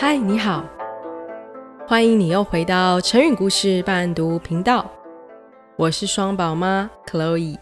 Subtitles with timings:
[0.00, 0.64] 嗨，你好，
[1.84, 4.88] 欢迎你又回到成语故事伴读频道，
[5.74, 7.58] 我是双宝妈 Chloe。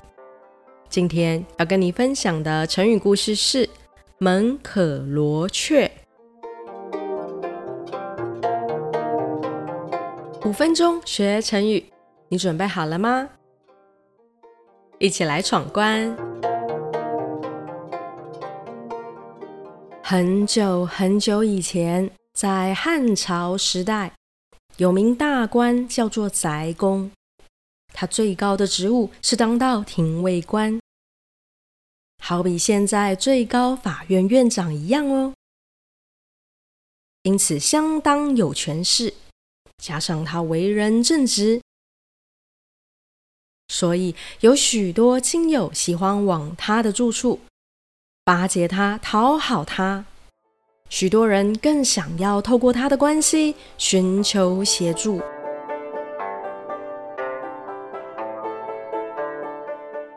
[0.90, 3.66] 今天要跟你分享的成语故事是
[4.20, 5.90] “门可罗雀”。
[10.44, 11.82] 五分钟学成语，
[12.28, 13.30] 你准备好了吗？
[14.98, 16.14] 一起来闯关！
[20.02, 24.12] 很久很久以前，在汉朝时代，
[24.76, 27.10] 有名大官叫做翟公，
[27.94, 30.78] 他最高的职务是当到廷尉官，
[32.22, 35.32] 好比现在最高法院院长一样哦，
[37.22, 39.14] 因此相当有权势。
[39.82, 41.62] 加上他为人正直。
[43.68, 47.40] 所以有许多亲友喜欢往他的住处
[48.24, 50.04] 巴结他、讨好他。
[50.88, 55.20] 许多人更想要透过他的关系寻求协助。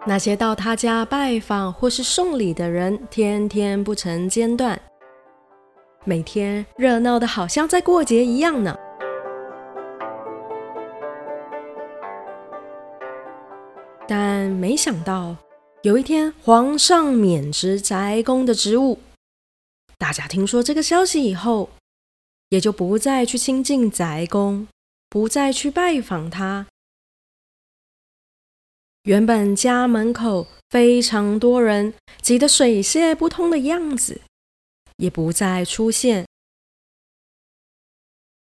[0.06, 4.80] 那些到他家拜访或是送礼的人，天天不曾间断，
[6.04, 8.76] 每天热闹的好像在过节一样呢。
[14.08, 15.36] 但没想到，
[15.84, 18.98] 有一天皇上免职翟公的职务，
[20.00, 21.70] 大家听说这个消息以后，
[22.48, 24.68] 也就不再去亲近宅公，
[25.10, 26.66] 不再去拜访他。
[29.04, 34.22] 原本家门口非常多人挤得水泄不通的样子，
[34.96, 36.26] 也不再出现。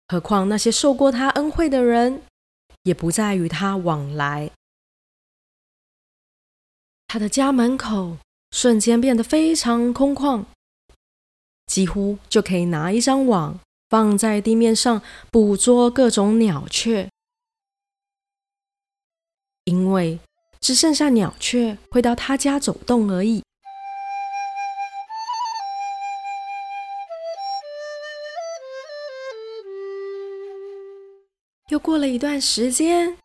[0.06, 2.22] 何况那些受过他恩惠的人，
[2.84, 4.50] 也不再与他往来。
[7.08, 8.18] 他的家门口
[8.52, 10.44] 瞬间变得非常空旷，
[11.68, 17.08] 几乎就可以拿一张网放在地面上捕捉各种鸟雀，
[19.64, 20.18] 因为
[20.60, 23.44] 只剩下鸟雀会到他家走动而已。
[31.68, 33.16] 又过了一段时间。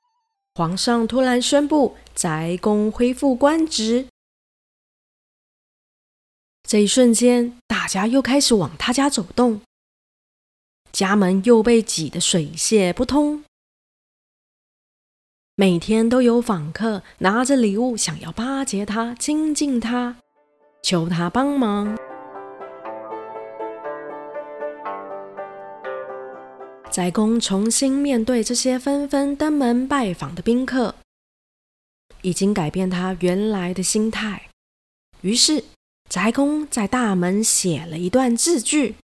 [0.56, 4.06] 皇上突然宣布翟公恢复官职，
[6.74, 9.62] 这一瞬间，大家又开始往他家走动，
[10.92, 13.44] 家门又被挤得水泄不通。
[15.54, 20.18] 每天都有访客拿着礼物想要巴结他、亲近他，
[20.82, 21.96] 求他帮忙。
[26.90, 30.96] 宰公重新面对这些纷纷登门拜访的宾客，
[32.24, 34.50] 已经改变他原来的心态。
[35.22, 35.64] 于是，
[36.10, 38.96] 翟公在大门写了一段字句。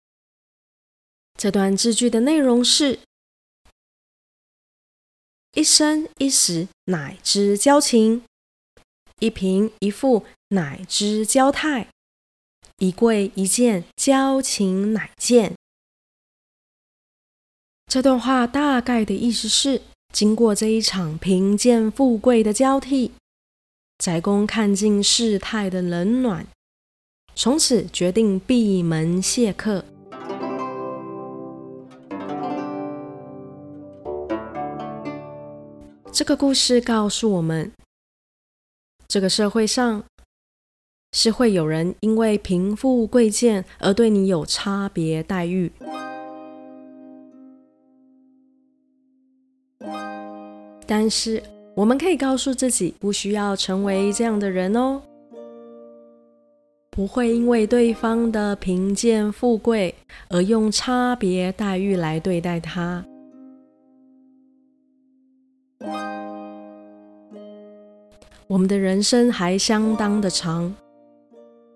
[1.37, 2.99] 这段字句的内容是
[5.55, 8.23] ：“一生一死乃知交情，
[9.19, 11.87] 一贫一富乃知交态，
[12.77, 15.55] 一贵一贱交情乃见。”
[17.87, 19.81] 这段话大概的意思是，
[20.13, 23.13] 经过这一场贫贱富贵的交替，
[23.97, 26.45] 翟公看尽世态的冷暖，
[27.41, 29.81] 从此决定闭门谢客。
[36.11, 37.71] 这个故事告诉我们，
[39.07, 40.03] 这个社会上
[41.13, 45.71] 是会有人因为贫富贵贱而对你有差别待遇。
[50.85, 51.41] 但是，
[51.73, 55.01] 我们可以告诉自己，不需要成为这样的人哦。
[56.99, 59.95] 不会因为对方的贫贱富贵
[60.27, 63.05] 而用差别待遇来对待他。
[68.47, 70.75] 我们的人生还相当的长，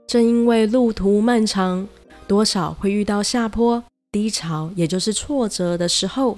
[0.05, 1.87] 正因为路途漫长，
[2.27, 3.81] 多少会遇到下坡、
[4.11, 6.37] 低潮，也就是挫折的时候。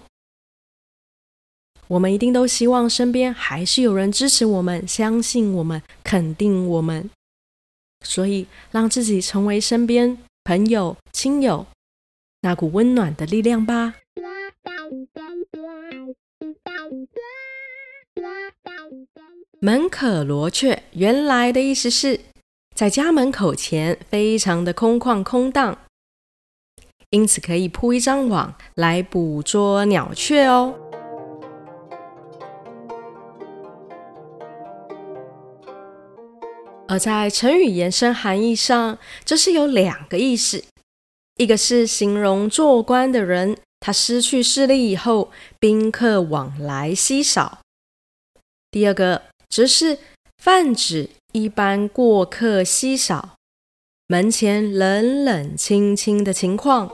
[1.87, 7.09] 我们一定都希望身边还是有人支持我们、相信我们、肯定我们，
[8.05, 11.65] 所以让自己成为身边朋友、亲友
[12.41, 13.95] 那股温暖的力量吧。
[19.59, 22.19] 门可罗雀，原来的意思是
[22.75, 25.79] 在家门口前非常的空旷空荡，
[27.09, 30.84] 因此可以铺一张网来捕捉鸟雀哦。
[36.95, 40.63] 而在成语延伸含义上，这是有两个意思。
[41.35, 47.59] 一个是形容做官的人，他失去势力以后，宾客往来稀少；
[48.71, 49.99] 第二个则是
[50.37, 53.35] 泛指一般过客稀少，
[54.07, 56.89] 门前冷冷清清的情况。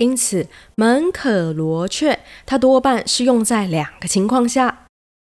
[0.00, 4.86] 因此，门可罗雀，它多半是用在两个情况下。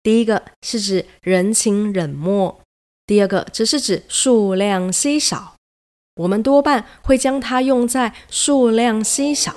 [0.04, 2.60] 第一个是指人情冷漠，
[3.06, 5.56] 第二个则是指数量稀少。
[6.18, 9.56] 我们多半会将它用在数量稀少。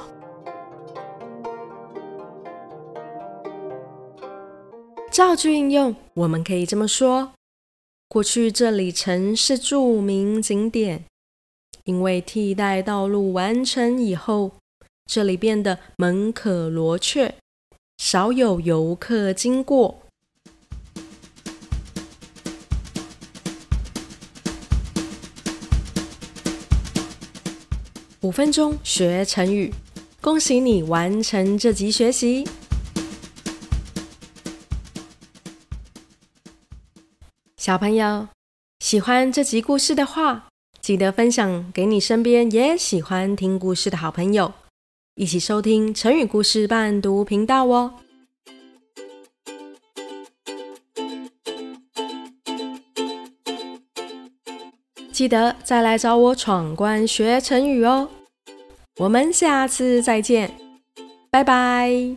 [5.10, 7.32] 造句应用，我们可以这么说：
[8.08, 11.04] 过去这里曾是著名景点，
[11.82, 14.52] 因为替代道路完成以后，
[15.12, 17.34] 这里变得门可罗雀，
[17.98, 20.02] 少有游客经过。
[28.20, 29.74] 五分钟学成语，
[30.20, 32.46] 恭喜你完成这集学习。
[37.56, 38.28] 小朋友，
[38.78, 40.46] 喜欢这集故事的话，
[40.80, 44.52] 记得分享给你身边也喜欢听故事的好朋友。
[45.20, 47.93] 一起收听成语故事伴读频道哦！
[55.12, 58.08] 记得再来找我闯关学成语哦！
[58.96, 60.55] 我们下次再见，
[61.31, 62.17] 拜拜。